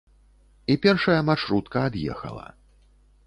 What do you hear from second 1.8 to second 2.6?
ад'ехала.